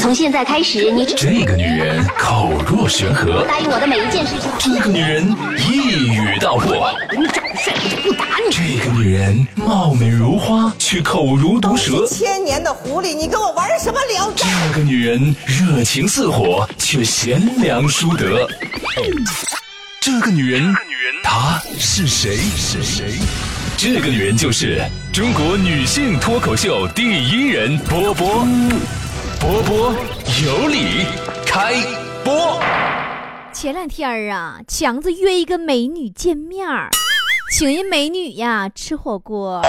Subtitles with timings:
[0.00, 4.50] 从现在开始，你这个女人口若悬河，答应我的每一件事情。
[4.58, 8.50] 这个女人一语道破，你长得帅，我就不打你。
[8.50, 12.06] 这个女人貌美如花，却口如毒蛇。
[12.06, 14.46] 千年的狐狸，你跟我玩什么聊斋？
[14.72, 18.48] 这个女人热情似火，却贤良淑德。
[20.00, 20.74] 这个女人，
[21.22, 22.38] 她是谁？
[22.56, 23.18] 是谁？
[23.76, 24.82] 这个女人就是
[25.12, 28.48] 中国女性脱口秀第一人波波。
[29.40, 29.94] 波波
[30.44, 31.06] 有理，
[31.46, 31.72] 开
[32.22, 32.60] 播。
[33.54, 36.90] 前两天儿啊，强子约一个美女见面儿，
[37.50, 39.62] 请人美女呀吃火锅。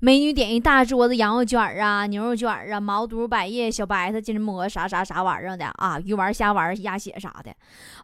[0.00, 7.54] 美女点一大桌子羊肉卷儿啊、牛肉卷儿啊、毛肚、百叶、小白菜、金针蘑啥啥啥玩意儿的啊，鱼丸、虾丸、鸭血啥的。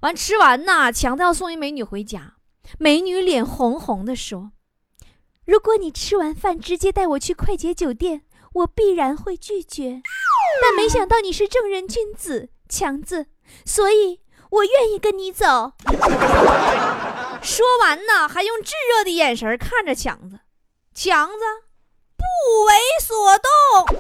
[0.03, 2.35] 完吃完呐，强子要送一美女回家，
[2.79, 4.53] 美女脸红红的说
[5.47, 8.21] ：“如果你吃完饭直接带我去快捷酒店，
[8.53, 10.03] 我必然会拒绝。”
[10.63, 13.27] 但没想到你是正人君子，强子，
[13.65, 15.73] 所以我愿意跟你走。
[17.43, 20.41] 说完呢，还用炙热的眼神看着强子，
[20.95, 21.35] 强子
[22.17, 22.25] 不
[22.65, 23.97] 为所动，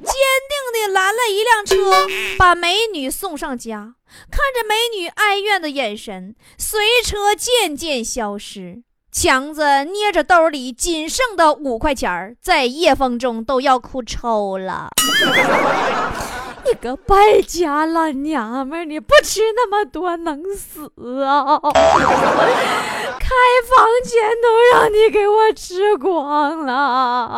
[0.00, 0.14] 坚
[0.48, 2.06] 定地拦了一辆车，
[2.38, 3.94] 把美女送上家。
[4.30, 8.82] 看着美女哀怨的眼神，随车渐渐消失。
[9.12, 14.88] 强子捏着兜里仅剩的五块钱在夜风中都要哭抽了。
[16.64, 20.90] 你个败家老娘们儿，你不吃那么多能死
[21.24, 21.44] 啊！
[21.60, 23.28] 开
[23.68, 27.36] 房钱都让你给我吃光了。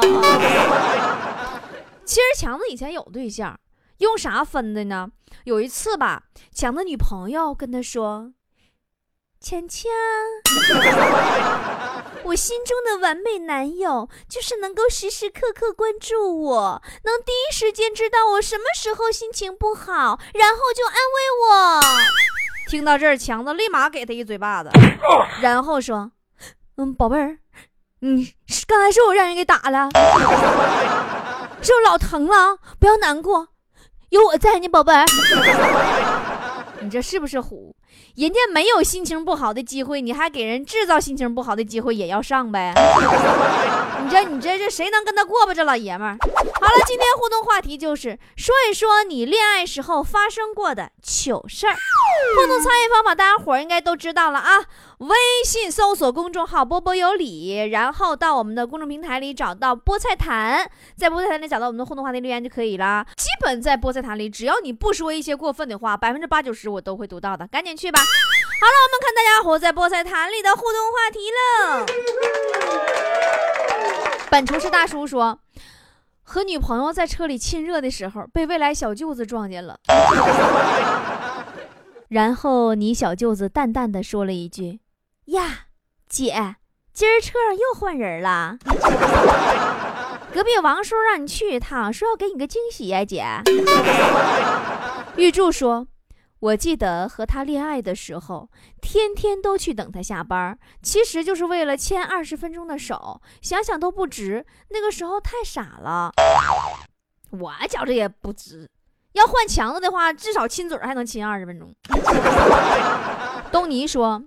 [2.04, 3.58] 其实强子以前有对象，
[3.98, 5.08] 用啥分的呢？
[5.42, 6.22] 有一次吧，
[6.54, 8.30] 强子女朋友跟他说。
[9.44, 9.92] 强强，
[12.24, 21.80] 我心中的完美男友就是能够时时刻刻关注我，能第一时间知道我什么时候心情不好，然后就安慰我。
[22.70, 24.70] 听到这儿，强子立马给他一嘴巴子，
[25.42, 26.10] 然后说
[26.78, 27.36] ：“嗯，宝贝儿，
[28.00, 28.32] 你
[28.66, 29.90] 刚才是我让人给打了，
[31.60, 32.56] 是不是老疼了？
[32.80, 33.48] 不要难过，
[34.08, 35.04] 有我在呢，宝贝儿。
[36.80, 37.73] 你这是不是虎？”
[38.16, 42.72] 人家没有心情不好的机会，你还给人制造心情不好的机会，也要上呗？
[44.04, 45.52] 你这你这这谁能跟他过吧？
[45.52, 46.16] 这老爷们儿。
[46.64, 51.76] 好了， 今天互动话题就是说一说你恋爱时候发生过的糗事儿。
[52.40, 54.64] 互动参与方法大家伙儿应该都知道了啊！
[54.98, 55.14] 微
[55.44, 63.04] 信搜索公众号“波波有理”，然后到我们的公众平台里找到菠菜坛，在菠菜坛里找到我们的互动话题留言就可以了。
[63.16, 67.46] 基本在菠菜坛里，只要你不说一些过分的话，百分之八九十我都会读到的。
[67.48, 68.00] 赶紧去吧！
[68.60, 71.86] 好了，我们看大家伙在菠菜坛里的互动话题了。
[74.30, 75.38] 本厨师大叔说，
[76.24, 79.78] 和女朋友在车里亲热的时候，被未来小舅子撞见了。
[82.08, 84.80] 然后你小舅子淡淡的说了一句
[85.26, 85.66] ：“呀，
[86.08, 86.56] 姐，
[86.92, 88.58] 今儿车上又换人了。
[90.32, 93.24] 隔壁王叔让你去一趟，说要给你个惊喜呀，姐。
[95.16, 95.86] ”玉柱说。
[96.44, 98.50] 我记得和他恋爱的时候，
[98.82, 104.44] 天天都去等他下班，其实就是为了牵二十分钟的手，想想都不值。
[104.68, 106.12] 那个时候太傻了，
[107.30, 108.68] 我觉着也不值。
[109.14, 111.74] 要换强子的话，至少亲嘴还能亲二十分钟。
[113.50, 114.22] 东尼说。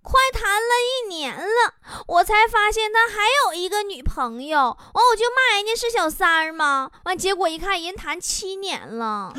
[0.00, 1.74] 快谈了一年了，
[2.06, 4.58] 我才发现他还有一个女朋友。
[4.58, 4.74] 完，
[5.10, 6.90] 我就骂人家是小三儿吗？
[7.04, 9.34] 完，结果一看人谈七年了。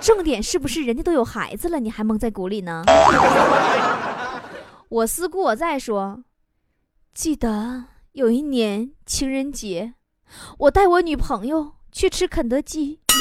[0.00, 2.84] 重点是不是人家都有孩子了，你还蒙在鼓里呢？
[4.88, 6.22] 我思故我在说，
[7.12, 9.94] 记得有一年情人节，
[10.58, 13.00] 我带我女朋友去吃肯德基。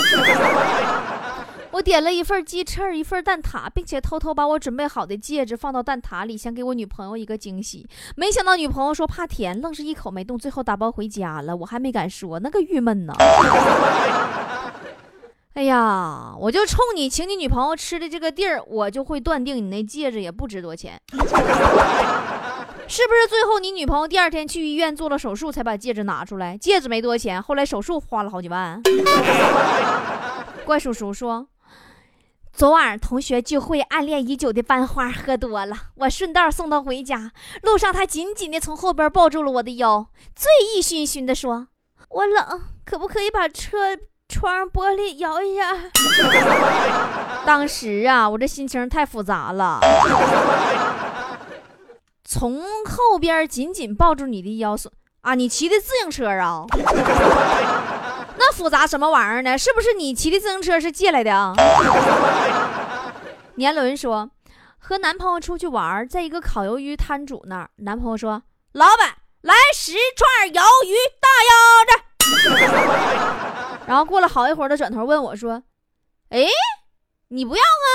[1.72, 7.86] 我点了一份鸡翅，一份蛋挞，并且偷偷把我准备好的戒指放到蛋挞里，想给我女朋友一个惊喜。
[8.16, 11.54] 没想到女朋友说怕甜，愣是一口没动，最后打包回家了。
[11.58, 13.14] 我还没敢说，那个郁闷呢。
[15.56, 23.28] 哎呀，我就冲你请你女朋友吃的这个地儿，我就会断定你那戒指也不值多钱， 是不是？
[23.30, 26.58] 最后你女朋友第二天去医院做了手术，才把戒指拿出来。
[26.58, 28.82] 戒指没多钱，后来手术花了好几万。
[30.66, 31.48] 怪叔叔说。
[32.52, 37.32] 昨晚同学聚会，暗恋已久的班花喝多了，我顺道送她回家。
[37.64, 41.68] 路上，她紧紧地从后边抱住了我的腰，醉意醺醺地说
[42.12, 45.76] ：“我冷，可不可以把车窗玻璃摇一下？”
[47.46, 49.80] 当时啊，我这心情太复杂了。
[52.24, 54.92] 从后边紧紧抱住你的腰，说
[55.22, 56.66] 啊，你骑的自行车啊？
[56.76, 56.84] 那
[58.38, 59.58] 那复杂什么玩意儿呢？
[59.58, 61.54] 是不是你骑的自行车是借来的啊？
[63.56, 64.30] 年轮说，
[64.78, 68.42] 和男朋友出去玩，在一个烤鱿鱼摊主那儿，男朋友说
[68.74, 71.54] ：“老板，来十串鱿鱼大腰
[71.88, 71.94] 子。”
[73.88, 75.62] 然后过了好一会儿，他转头问我说
[76.30, 76.46] ：“哎，
[77.30, 77.90] 你不要啊？”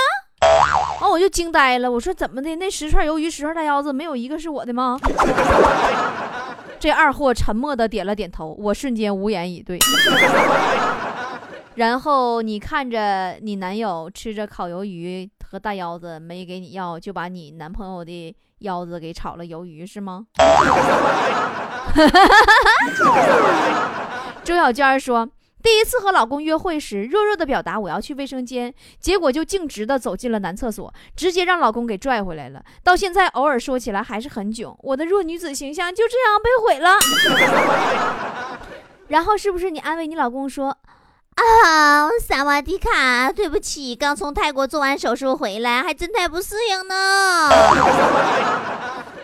[1.02, 2.56] 完我就惊呆了，我说：“怎么的？
[2.56, 4.98] 那十串鱿鱼、十串大腰子，没有一个是我的吗？”
[6.78, 9.78] 这二货沉默的点了点头，我瞬间无言以对。
[11.76, 20.26] 然后你看着你男友吃着烤鱿鱼和大腰子没给你要，就把你男朋友的腰子给炒了鱿鱼是吗？
[24.42, 25.28] 周小娟说，
[25.62, 32.62] 第一次和老公约会时，弱弱的表达我要去卫生间，结果就径直的走进了男厕所，直接让老公给拽回来了。
[32.82, 36.90] 到现在偶尔说起来还是很囧，我的弱女子形象就这样被毁了。
[39.08, 40.76] 然后是不是你安慰你老公说？
[41.36, 47.50] 啊，萨瓦迪卡，对不起，刚从泰国做完手术回来，还真太不适应呢。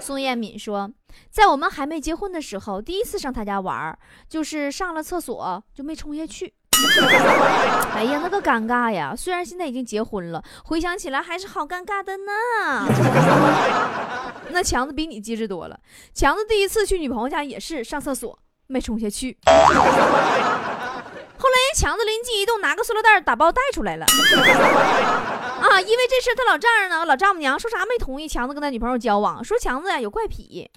[0.00, 0.90] 宋艳敏说，
[1.36, 3.94] 在我们还没结婚的时候，第一次上他家玩，
[4.26, 6.54] 就是上了厕所就没冲下去。
[7.92, 9.14] 哎呀，那个尴尬呀！
[9.14, 12.88] 虽然现在已经结婚了，回想起来还是好尴尬的呢。
[14.48, 15.78] 那强子比你机智多了，
[16.14, 18.38] 强子第一次去女朋友家也是上厕所
[18.68, 19.36] 没冲下去。
[19.44, 19.52] 后
[21.50, 24.06] 来人强子灵机一动，拿个塑料袋打包带出来了。
[25.80, 30.70] 因为这事他老丈人呢，老丈母娘说啥没同意强子跟他女朋友交往，说强子呀有怪癖。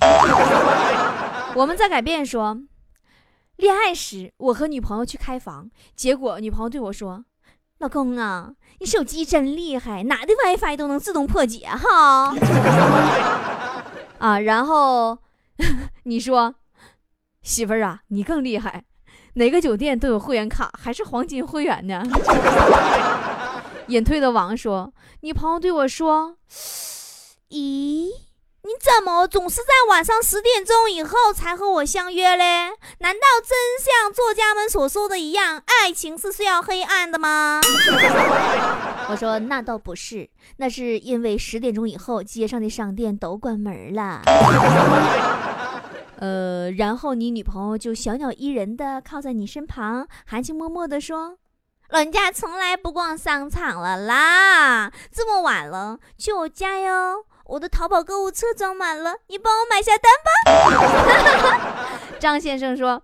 [1.56, 2.58] 我们在改变说，
[3.56, 7.26] 恋爱时我和女朋友去开房，结果女朋友对我说
[7.80, 12.36] ：“老公啊，你手机真厉害，哪的 WiFi 都能自动破解哈。
[14.20, 15.18] ”啊，然后
[16.04, 16.56] 你说，
[17.42, 18.84] 媳妇儿啊，你更厉害。
[19.36, 22.04] 哪个酒店都有会员卡，还是黄金会员呢？
[23.90, 26.38] 隐退的王说：“女朋友对我说，
[27.50, 28.12] 咦，
[28.62, 32.70] 你怎么总是在晚上十点钟以后才和我相约嘞？
[33.00, 37.60] 难道真像作家们所说的一样，爱情是需要黑暗的吗？”
[39.10, 44.22] 我说：“那倒不是，那是因为十点钟以后街上的商店都关门了。
[46.22, 51.38] ”呃，然后你女朋友就小鸟依人的靠在你身旁，含情脉脉的说
[51.90, 60.30] ：“人家从来不逛商场了啦，这么晚了，去我家哟，我的淘宝购物车装满了，你帮我买下单吧。
[62.22, 63.02] ”张先生说：“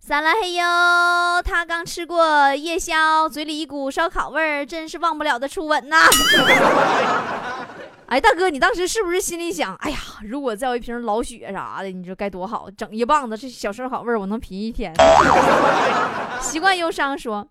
[0.00, 5.98] 撒拉嘿哟，他刚吃过夜宵，嘴里一股烧烤味儿，真是忘不了的初吻呐。
[8.08, 14.94] ”哎，大哥，你当时是不是心里想，哎呀，如果再有一瓶老雪啥的，你说该多好，整一棒子这小烧烤味儿，我能品一天。
[16.40, 17.46] 习惯忧伤说，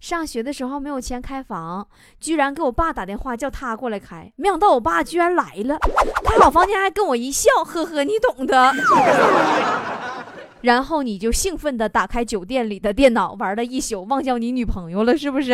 [0.00, 1.86] 上学的时候没有钱开房，
[2.18, 5.78] 居然给我爸打电话叫他过来开，没想到我爸居然来了，
[6.24, 8.72] 他老房间还跟我一笑，呵呵，你懂的。
[10.62, 15.52] 然后你就兴奋地打开酒店里的电脑，玩了一宿，忘掉你女朋友了，是不是？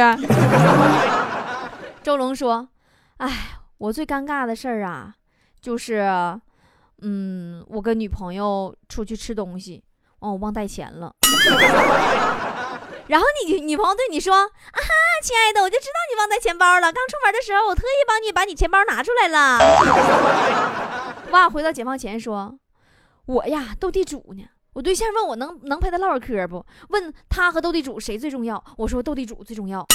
[2.02, 2.68] 周龙说，
[3.18, 3.52] 哎。
[3.78, 5.12] 我最尴尬的事儿啊，
[5.60, 6.00] 就是，
[7.02, 9.84] 嗯，我跟女朋友出去吃东西，
[10.20, 11.14] 哦，我忘带钱了。
[13.08, 14.88] 然后你女朋友对你说：“啊哈，
[15.22, 16.92] 亲爱的，我就知道你忘带钱包了。
[16.92, 19.58] 刚出门的时候，我特意帮你把你钱包拿出来了。”
[21.30, 22.58] 哇，回到解放前说
[23.26, 24.44] ：“我呀，斗地主呢。
[24.72, 26.64] 我对象问我能能陪他唠会嗑不？
[26.90, 28.62] 问他和斗地主谁最重要？
[28.76, 29.86] 我说斗地主最重要。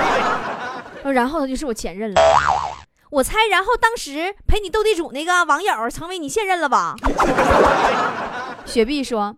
[1.04, 2.20] 然后他就是我前任了。”
[3.10, 6.94] 我猜，然后当时陪你斗地主那个网友成为你现任了吧？
[8.64, 9.36] 雪碧说，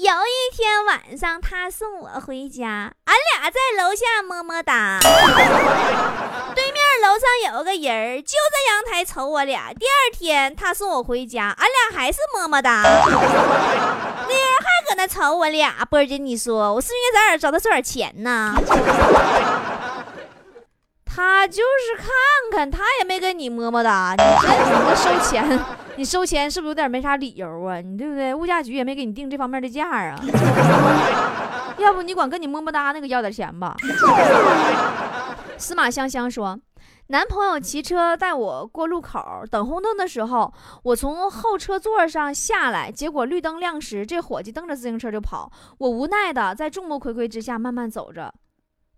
[0.00, 4.98] 有一天晚上他送我回家，俺俩在楼下么么哒。
[6.56, 9.70] 对面楼上有个人就在阳台瞅我俩。
[9.74, 12.80] 第二天他送我回家，俺俩还是么么哒。
[12.82, 15.84] 那人还搁那瞅我俩。
[15.90, 18.54] 波姐，你说我是应该早点找他收点钱呢？
[21.12, 22.06] 他就是看
[22.52, 24.14] 看，他也没跟你么么哒。
[24.16, 25.60] 你这你这收钱，
[25.96, 27.80] 你收钱是不是有点没啥理由啊？
[27.80, 28.32] 你对不对？
[28.32, 30.16] 物价局也没给你定这方面的价啊。
[31.78, 33.74] 要不你管跟你么么哒那个要点钱吧。
[35.58, 36.56] 司马香香说，
[37.08, 48.32] 男朋友骑车带我过路口，等红灯的时候，我从后车座上下来，结果绿灯亮时，这伙计蹬着自行车就跑，我无奈的在众目睽睽之下慢慢走着。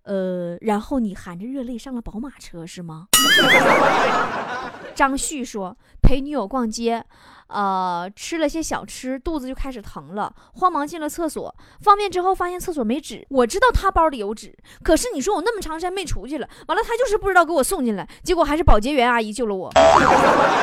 [0.04, 3.08] 呃，然后你含着热泪上了宝马车是吗？
[4.94, 7.04] 张旭说陪女友逛街。
[7.48, 11.54] 呃，吃了些小吃，肚子就开始疼了，慌忙进了厕所。
[11.82, 13.26] 方便之后，发现厕所没纸。
[13.28, 19.70] 我知道他包里有纸，可是你说我那么长时间没出去了，完了他就是不知道给我送进来，结果还是保洁员阿姨救了我。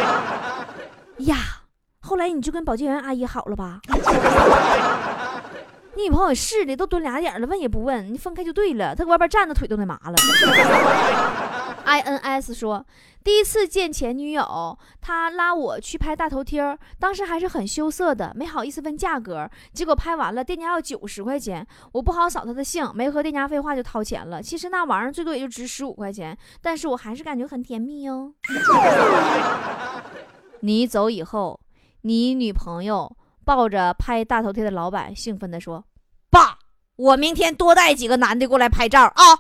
[1.26, 1.36] 呀，
[2.02, 3.80] 后来你就跟保洁员阿姨好了吧？
[6.00, 8.96] 你女朋友是的，都蹲俩点了，问也不问，你分开就对了。
[8.96, 10.16] 他搁外边站着，腿都得麻了。
[11.86, 12.86] ins 说，
[13.22, 19.50] 第一次见前女友，他拉我去拍大头贴，当时还是很羞涩的，没好意思问价格。
[19.74, 24.42] 结果拍完了，店家要九十块钱，我不好扫他的兴，没和店家废话就掏钱了。
[24.42, 28.34] 其实那玩意儿最多也就值十五块钱，但是我还是感觉很甜蜜哦。
[30.62, 31.60] 你走以后，
[32.04, 33.14] 你女朋友
[33.44, 35.84] 抱着拍大头贴的老板，兴奋地说
[36.30, 36.60] ：“爸，
[36.96, 39.38] 我明天多带几个男的过来拍照啊，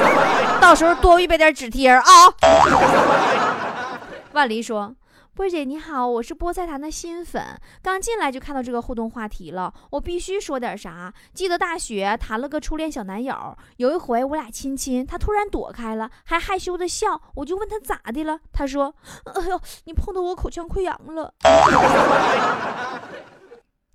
[0.60, 2.02] 到时候多预备点纸贴啊。”
[4.32, 4.94] 万黎说。
[5.34, 11.12] 波姐你好，我是菠菜坛的新粉，刚进来就看到这个互动话题了，我必须说点啥。
[11.34, 18.94] 记得大学谈了个初恋小男友，有一回我俩亲亲，他突然躲开了，还害羞的笑，我就问他咋的了，他说
[19.34, 21.34] ：“哎呦，你碰到我口腔溃疡了。”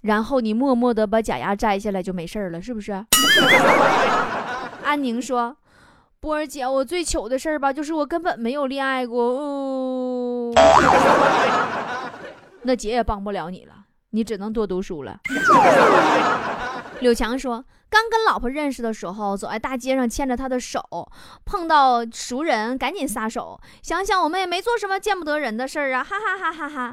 [0.01, 2.91] 然后你默默的把假牙摘下来就没事了，是不是？
[4.83, 5.55] 安宁说。
[6.19, 9.23] 波儿姐，我最糗的事儿吧，就是我根本没有恋爱过。
[9.23, 10.53] 哦，
[12.61, 13.73] 那姐也帮不了你了，
[14.11, 15.19] 你只能多读书了。
[17.01, 20.79] 柳强说，刚跟老婆认识的时候，走在大街上牵着她的手，
[21.43, 23.59] 碰到熟人赶紧撒手。
[23.81, 26.91] 想想我们也没做什么见不得人的事儿啊，哈哈哈哈哈。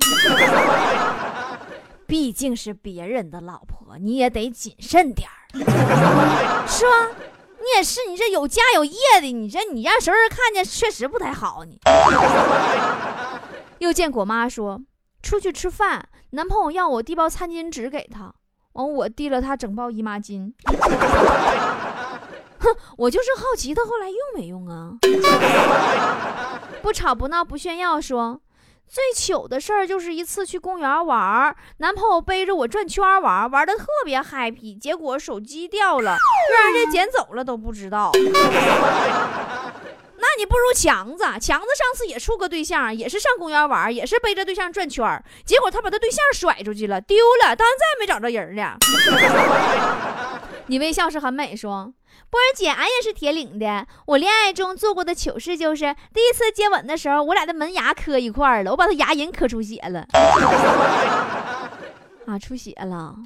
[2.09, 5.53] 毕竟是别人的老婆，你也得谨慎点儿，
[6.67, 7.11] 是吧？
[7.59, 11.65] 你也是，你这有家有业的，你这你让熟人看见，确实不太好。
[11.65, 11.79] 你
[13.81, 14.81] 又见果妈说
[15.23, 18.33] 出去吃饭，男朋友要我递包餐巾纸给他，
[18.73, 20.55] 完我递了他整包姨妈巾。
[22.61, 24.95] 哼，我就是好奇他后来用没用啊？
[26.81, 28.41] 不吵不闹不炫耀说。
[28.89, 36.17] 最糗的事儿就是一次去公园玩，男朋友背着我转圈玩，玩的特别 happy，结果手机掉了，
[36.57, 38.11] 让人家捡走了都不知道。
[40.21, 48.77] 那你不如强子，强子上次也处个对象，也是上公园玩，也是背着对象转圈，结果他把他对象甩出去了，丢了，到现在没找着人呢。
[50.67, 51.93] 你微笑是很美，说。
[52.31, 53.87] 波儿姐，俺也是铁岭的。
[54.07, 60.07] 我恋爱中做过的糗事就是，第一次接吻的时候，我俩的门牙磕一块儿了，我把他牙龈磕出血了。
[62.27, 63.17] 啊，出血了。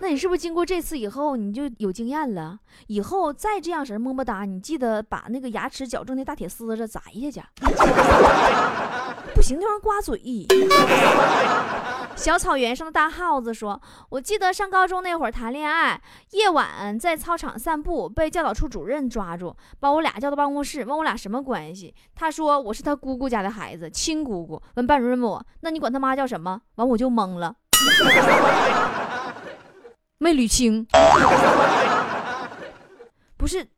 [0.00, 2.58] 那你是不是经过这次以后，你就有经验了？
[2.88, 7.40] 以后再这样式么么哒，你记得把那个牙齿矫正的大铁丝子摘下去。
[9.32, 10.20] 不行，那玩意刮嘴。
[12.16, 13.80] 小草原上的大耗子说
[14.10, 21.94] ：“我记得上高中那会儿谈恋爱，夜晚在操场散步，被教导处主任抓住，把我俩叫到办公室，问我俩什么关系。
[22.14, 24.60] 他说我是他姑姑家的孩子，亲姑姑。
[24.74, 26.60] 问班主任问我，那你管他妈叫什么？
[26.76, 27.54] 完我就懵了，
[30.18, 30.84] 没捋清。
[33.36, 33.68] 不是，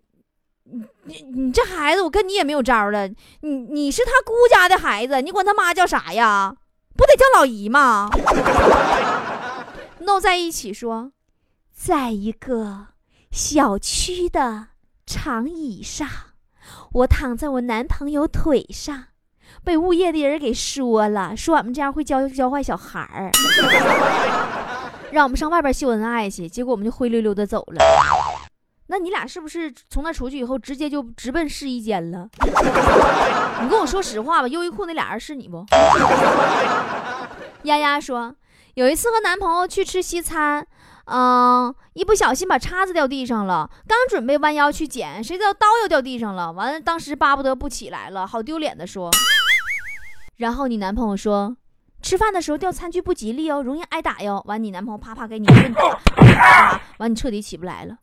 [0.62, 3.08] 你你你这孩子，我跟你也没有招了。
[3.40, 6.54] 你你是他姑家的孩子，你管他妈叫啥呀？”
[6.98, 8.10] 不得叫老姨吗？
[10.00, 11.12] 弄在一起说，
[11.72, 12.88] 在一个
[13.30, 14.66] 小区的
[15.06, 16.08] 长椅上，
[16.90, 19.04] 我躺在我男朋友腿上，
[19.62, 23.30] 被物业的人给说了，说俺们这样会教教坏小孩儿，
[25.12, 27.80] 让我们上外边秀恩爱去，结果我们就灰溜溜的走了。
[28.90, 32.28] 那你俩是不是从那出去以后，直接就直奔试衣间了？
[33.62, 35.64] 你跟我说实话吧，优衣库那俩人是你不？
[37.64, 38.34] 丫丫说，
[38.74, 40.66] 有一次和男朋友去吃西餐，
[41.04, 46.50] 嗯，一不小心把叉子掉地上了，刚准备弯腰去捡，谁知道刀又掉地上了。
[46.52, 49.10] 完了，当时巴不得不起来了，好丢脸的说。
[50.38, 51.56] 然后你男朋友说。
[52.00, 54.40] 吃饭的时候掉餐具不吉利哦，容易挨打哟。
[54.46, 55.82] 完，你男朋友啪啪给你一顿打，
[56.98, 57.96] 完你彻底起不来了。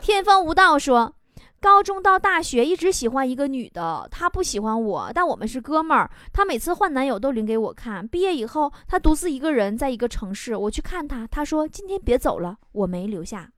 [0.00, 1.14] 天风无道说，
[1.60, 6.10] 高中到大学一直喜欢一个女的，她不喜欢我，但我们是哥们儿。
[6.32, 8.06] 她每次换男友都领给我看。
[8.06, 13.48] 毕业以后，她独自一个人在一个城市，我去看她，她说今天别走了，我没留下。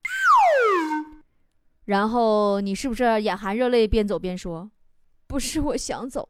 [1.85, 4.71] 然后你是不是眼含热泪边走边说，
[5.26, 6.28] 不是我想走。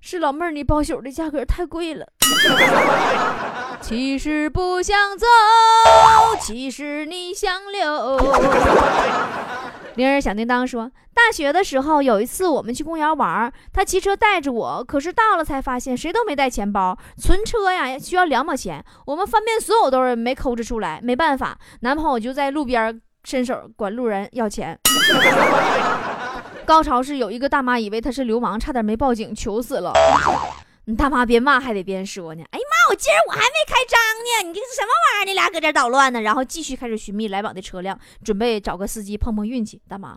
[0.00, 2.06] 是老妹儿，你包宿的价格太贵了。
[3.80, 5.26] 其实不想走，
[6.40, 8.18] 其实你想留。
[9.96, 24.78] 铃儿响叮当说，大学的时候，有一次我们去公园玩，他骑车带着我，可是到了才发现谁都没带钱包，存车呀需要两毛钱，我们翻遍所有兜儿没抠着出来，没办法，男朋友就在路边伸手管路人要钱。
[26.64, 29.92] 高潮是有一个大妈以为他是流氓，差点没报警，求死了。
[30.88, 35.24] 你大妈边骂还得边说呢，哎呀妈，我今儿我还没开张呢，你这是什么玩意儿？
[35.26, 36.22] 你俩搁这捣乱呢？
[36.22, 39.82] 然后继续开始寻觅来往的车辆，准备找个司机碰碰运气。
[39.86, 40.16] 大妈，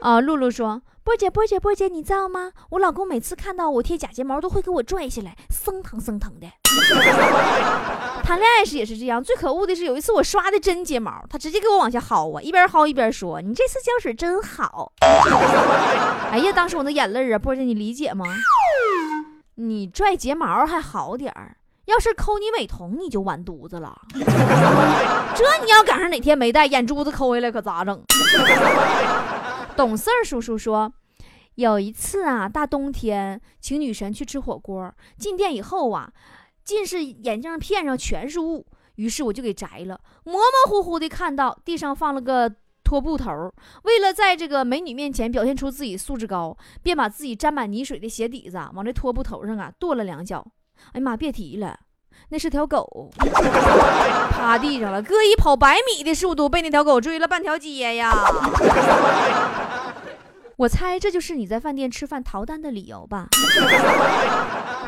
[0.00, 2.52] 啊， 露露说，波姐，波姐，波姐，你知道吗？
[2.70, 6.46] 我老公每次看到我贴假睫毛，都会给我拽下来，生疼生疼的。
[8.22, 14.92] 谈恋爱时也是这样，最可恶的是有一次我刷的真睫毛，他直接给我往下薅啊，一边薅一边说：“你这次胶水真好。”
[16.30, 18.24] 哎呀，当时我那眼泪啊，波姐你理解吗？
[19.56, 21.56] 你拽睫毛还好点儿，
[21.86, 24.00] 要是抠你美瞳你就完犊子了。
[24.14, 28.00] 这你要赶上哪天没带眼珠子抠下来可咋整？
[29.76, 30.92] 懂事儿叔叔说，
[31.54, 36.12] 有一次啊，大冬天请女神去吃火锅，进店以后啊。
[36.64, 38.64] 近视眼镜片上全是雾，
[38.94, 40.00] 于是我就给摘了。
[40.22, 42.48] 模模糊糊的看到地上放了个
[42.84, 43.52] 拖布头，
[43.82, 50.46] 为了在这个美女面前表现出自己素质高，便把自己沾满泥水的鞋底子往这拖布头上啊跺了两脚。
[50.92, 51.76] 哎呀妈，别提了，
[52.30, 53.10] 那是条狗，
[54.30, 55.02] 趴地上了。
[55.02, 58.12] 哥以跑百米的速度被那条狗追了半条街呀！
[60.56, 63.26] 我猜这就是你在饭店吃饭逃单的理由吧。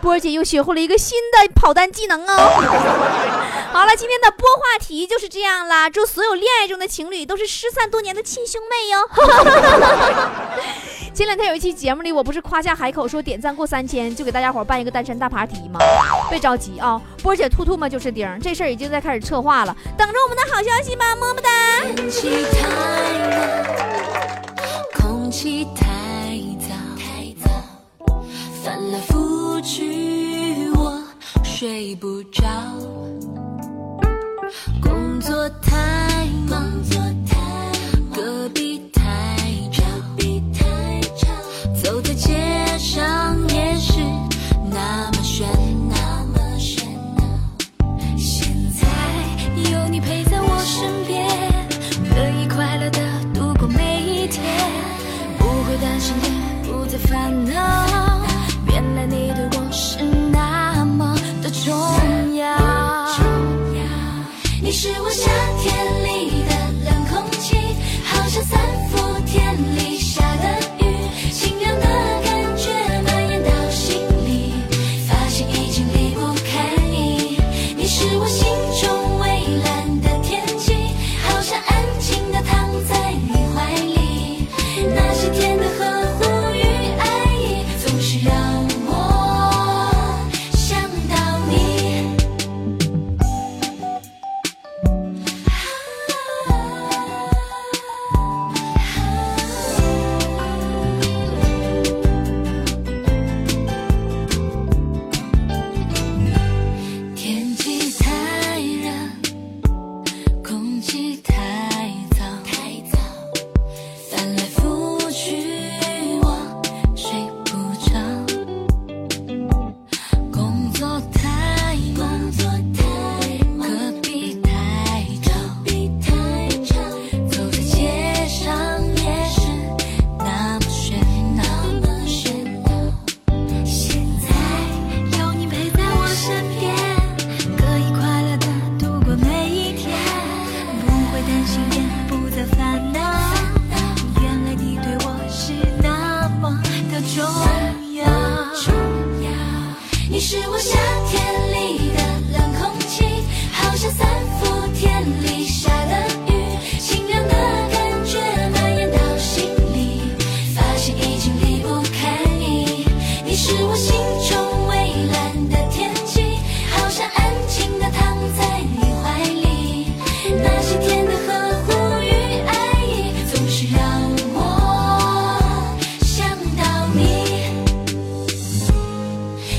[0.00, 2.37] 波儿姐又学会了一个新的跑单技能哦。
[3.73, 5.90] 好了，今天的播话题就是这样啦。
[5.90, 9.09] 祝所有恋爱中的情侣都是失散多年的亲兄妹哟。
[11.14, 15.78] 前两天有一期节目里，我不是夸下海口说点赞过三千就给大家伙办一个单身大 party 吗？
[16.28, 21.49] 别着急啊、波姐兔兔嘛就是丁，这事儿已经在开始策划了，等着我们的好消息吧，么么哒。
[24.99, 25.87] 空气太，
[26.66, 26.75] 太，
[28.64, 31.00] 翻来覆去我
[31.44, 32.42] 睡不着，
[34.83, 36.61] 工作太忙，
[37.25, 37.34] 太。
[42.14, 42.63] 界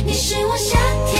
[0.07, 1.14] 你是我夏天